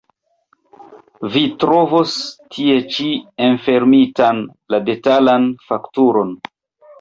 Vi 1.33 1.43
trovos 1.63 2.15
tie 2.55 2.77
ĉi 2.95 3.05
enfermitan 3.49 4.41
la 4.75 4.81
detalan 4.89 5.47
fakturon. 5.69 6.35